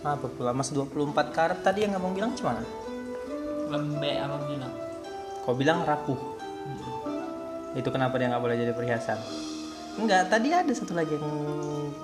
Apa 0.00 0.32
pula 0.32 0.56
Mas 0.56 0.72
24 0.72 1.12
karat 1.36 1.60
tadi 1.60 1.84
yang 1.84 1.92
abang 1.92 2.16
bilang 2.16 2.32
cuma 2.32 2.64
lembek 3.70 4.16
apa 4.18 4.36
bilang 4.48 4.72
Kau 5.44 5.54
bilang 5.56 5.84
rapuh. 5.84 6.20
Itu 7.72 7.88
kenapa 7.88 8.18
dia 8.20 8.28
nggak 8.28 8.42
boleh 8.42 8.56
jadi 8.60 8.72
perhiasan? 8.76 9.16
Enggak, 9.96 10.28
tadi 10.28 10.52
ada 10.52 10.72
satu 10.72 10.92
lagi 10.92 11.16
yang 11.16 11.28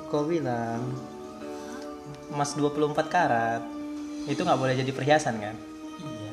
kau 0.09 0.24
bilang 0.24 0.80
emas 2.32 2.56
24 2.56 2.96
karat. 3.09 3.62
Itu 4.26 4.42
nggak 4.42 4.60
boleh 4.60 4.74
jadi 4.74 4.92
perhiasan 4.92 5.36
kan? 5.38 5.56
iya 6.00 6.32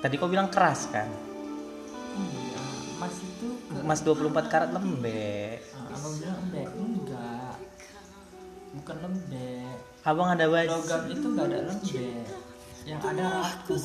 Tadi 0.00 0.14
kau 0.20 0.28
bilang 0.30 0.52
keras 0.52 0.88
kan? 0.92 1.08
iya 2.16 2.60
mas 3.00 3.16
itu 3.20 3.48
Emas 3.80 4.00
24 4.00 4.52
karat 4.52 4.70
lembek. 4.72 5.60
Ah, 5.76 5.98
lembek 6.00 6.68
bukan 8.76 8.96
lembek 9.00 9.76
Abang 10.02 10.28
ada 10.30 10.46
baju. 10.46 10.70
logam 10.70 11.02
itu 11.08 11.26
nggak 11.28 11.46
ada 11.46 11.58
lembek 11.64 12.24
yang 12.84 13.00
ada 13.02 13.24
rapuh 13.42 13.84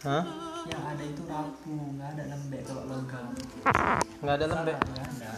Hah? 0.00 0.24
yang 0.64 0.82
ada 0.86 1.02
itu 1.02 1.22
rapuh 1.24 1.82
nggak 1.92 2.08
ada 2.10 2.24
lembek 2.26 2.60
kalau 2.62 2.82
logam 2.86 3.26
Nggak 4.20 4.34
ada 4.34 4.46
lembek. 4.46 4.76
nggak 4.78 5.08
ada 5.16 5.32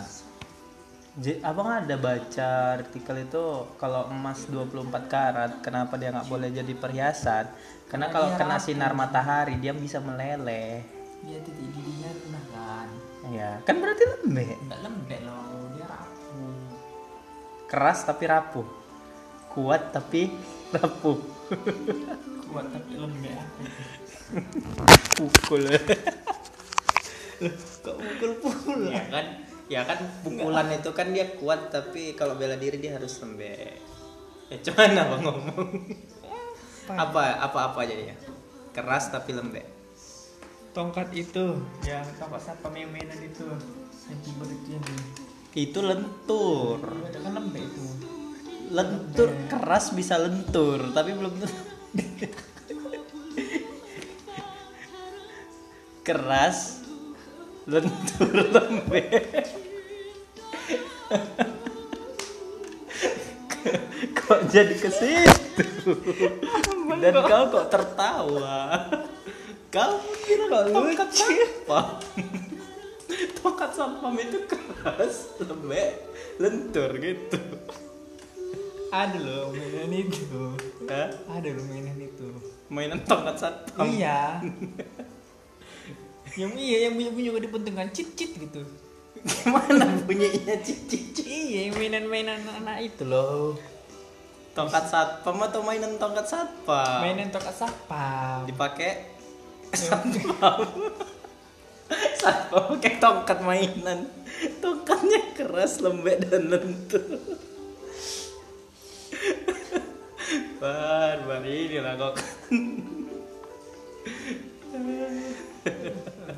J- 1.14 1.40
abang 1.42 1.68
ada 1.68 1.92
baca 1.94 2.50
artikel 2.74 3.16
itu 3.22 3.44
kalau 3.76 4.08
emas 4.08 4.44
24 4.46 4.80
karat 5.06 5.52
kenapa 5.60 5.94
dia 5.94 6.08
nggak 6.08 6.24
boleh 6.26 6.48
jadi 6.50 6.72
perhiasan? 6.72 7.52
Karena 7.84 8.08
Karena 8.08 8.08
kalau 8.08 8.28
kena 8.32 8.56
rapuh. 8.56 8.64
sinar 8.64 8.92
matahari 8.92 9.54
dia 9.56 9.72
bisa 9.72 10.00
meleleh. 10.00 10.80
dia 11.22 11.38
titik 11.38 11.68
didinya 11.68 12.10
rendah 12.10 12.44
kan 12.50 12.88
Ya, 13.28 13.50
kan 13.62 13.76
berarti 13.76 14.02
lembek. 14.08 14.56
nggak 14.58 14.80
lembek 14.80 15.20
loh 15.22 15.61
Keras 17.72 18.04
tapi 18.04 18.28
rapuh. 18.28 18.68
Kuat 19.48 19.96
tapi 19.96 20.28
rapuh. 20.76 21.16
kuat 22.52 22.66
tapi 22.68 22.92
lembek? 23.00 23.32
Pukul. 25.16 25.64
Kok 27.80 27.96
pukul-pukul? 27.96 28.92
Ya 28.92 29.08
kan? 29.08 29.26
Ya 29.72 29.80
kan 29.88 30.04
pukulan 30.20 30.68
itu 30.68 30.92
kan 30.92 31.16
dia 31.16 31.32
kuat 31.40 31.72
tapi 31.72 32.12
kalau 32.12 32.36
bela 32.36 32.60
diri 32.60 32.76
dia 32.76 33.00
harus 33.00 33.16
lembek. 33.24 33.80
Ya 34.52 34.56
cuman 34.68 34.92
apa 34.92 35.16
ngomong? 35.24 35.68
apa 36.92 37.40
apa 37.40 37.58
apa 37.72 37.80
jadinya? 37.88 38.20
Keras 38.76 39.08
tapi 39.08 39.32
lembek. 39.32 39.64
tongkat 40.72 41.12
itu 41.12 41.60
yang 41.84 42.00
tongkat 42.16 42.48
siapa 42.48 42.72
mainan 42.72 43.20
itu 43.20 43.44
yang 44.08 44.18
tiba 44.24 44.44
itu 44.48 44.68
yang 44.72 44.84
Itu 45.52 45.84
lentur. 45.84 46.80
kan 47.12 47.32
lembek 47.36 47.60
itu 47.60 47.84
Lentur 48.72 49.28
keras 49.52 49.92
bisa 49.92 50.16
lentur 50.16 50.80
tapi 50.96 51.12
belum 51.12 51.36
tentu. 51.36 51.60
keras 56.02 56.82
lentur 57.68 58.32
lembek. 58.32 59.44
kok 64.16 64.40
jadi 64.48 64.74
ke 64.74 64.88
situ? 64.88 65.94
Dan 66.96 67.14
kau 67.22 67.44
kok 67.52 67.68
tertawa? 67.68 68.88
Kau 69.68 70.00
kira 70.24 70.48
tongkat 70.48 71.08
sampah? 71.12 72.00
tongkat 72.00 72.41
sampah 73.72 74.12
itu 74.16 74.38
keras, 74.46 75.36
lembek, 75.40 75.90
lentur 76.38 76.90
gitu. 77.00 77.40
ada 78.92 79.16
loh 79.16 79.48
mainan 79.56 79.88
itu 79.88 80.52
Hah? 80.84 81.08
ada 81.32 81.48
loh 81.48 81.64
mainan 81.64 81.96
itu 81.96 82.28
Mainan 82.68 83.00
tongkat 83.08 83.40
satpam. 83.40 83.88
iya 83.88 84.36
yang 86.40 86.52
iya 86.56 86.88
yang 86.88 87.00
punya 87.00 87.10
punya 87.12 87.30
dipentingkan 87.40 87.88
cit 87.92 88.12
cit 88.12 88.36
gitu 88.36 88.60
Gimana 89.22 89.96
bunyinya 90.04 90.56
cici 90.60 90.98
iya 91.24 91.72
yang 91.72 91.80
mainan 91.80 92.04
mainan 92.10 92.40
anak 92.44 92.84
itu 92.84 93.08
loh 93.08 93.56
Tongkat 94.52 94.84
satpam 94.92 95.40
atau 95.40 95.64
mainan 95.64 95.96
tongkat 95.96 96.28
satpam? 96.28 97.00
mainan 97.00 97.32
tongkat 97.32 97.56
siapa 97.56 98.44
Dipakai 98.44 99.08
satpam. 99.72 100.68
satpam 102.22 102.78
pakai 102.78 103.02
tongkat 103.02 103.38
mainan. 103.42 104.06
Tongkatnya 104.62 105.34
keras, 105.34 105.82
lembek 105.82 106.22
dan 106.30 106.46
lentur. 106.46 107.18
Barbar 110.62 111.42
inilah 111.42 111.94
kok. 111.98 112.14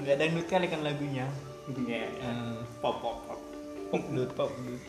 nggak 0.04 0.20
dangdut 0.20 0.46
kali 0.52 0.68
kan 0.68 0.84
lagunya 0.84 1.24
Iya. 1.64 2.04
Hmm. 2.20 2.60
Pop 2.84 3.00
pop 3.00 3.24
pop. 3.24 3.40
popdut 3.88 4.30
popdut 4.36 4.82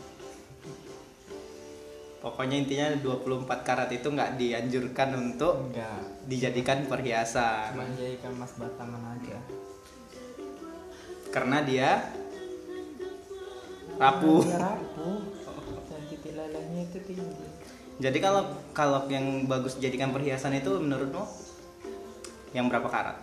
Pokoknya 2.20 2.58
intinya 2.58 2.88
24 3.00 3.48
karat 3.64 3.90
itu 3.96 4.12
nggak 4.12 4.36
dianjurkan 4.36 5.10
untuk 5.14 5.70
enggak 5.70 6.04
dijadikan 6.26 6.90
perhiasan 6.90 7.78
cuma 7.78 7.86
jadikan 7.94 8.34
mas 8.34 8.50
batangan 8.58 9.14
aja 9.14 9.38
karena 11.36 11.60
dia 11.68 12.16
rapuh. 14.00 14.48
Dia 14.48 14.56
rapuh 14.56 15.20
dan 15.92 16.02
titik 16.08 16.32
lelehnya 16.32 16.88
itu 16.88 17.00
tinggi 17.04 17.28
Jadi 18.00 18.18
kalau 18.24 18.44
kalau 18.72 19.04
yang 19.12 19.44
bagus 19.48 19.76
dijadikan 19.76 20.16
perhiasan 20.16 20.56
itu 20.56 20.80
menurutmu 20.80 21.28
yang 22.56 22.72
berapa 22.72 22.88
karat? 22.88 23.20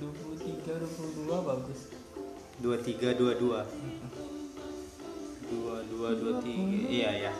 23 0.00 0.64
22 0.64 1.28
bagus 1.44 1.92
23 2.64 3.12
22. 3.16 3.64
22 5.48 6.44
23. 6.44 6.88
Iya 6.88 7.28
ya. 7.28 7.32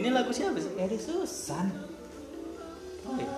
Ini 0.00 0.08
lagu 0.10 0.32
siapa 0.32 0.56
sih? 0.56 0.72
Eri 0.74 0.96
Susan 0.96 1.68
Oh, 3.04 3.16
iya. 3.16 3.28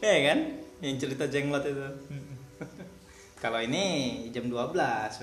Ya 0.00 0.16
kan 0.28 0.38
yang 0.80 0.96
cerita 0.96 1.28
jenglot 1.28 1.64
itu 1.64 1.88
Kalau 3.40 3.56
ini 3.56 4.28
jam 4.36 4.52
12 4.52 4.76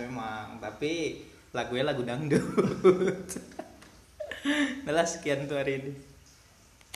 memang, 0.09 0.57
tapi 0.57 1.21
lagunya 1.53 1.85
lagu 1.85 2.01
dangdut. 2.01 3.29
Lah, 4.89 5.05
sekian 5.05 5.45
tuh 5.45 5.61
hari 5.61 5.77
ini. 5.77 5.93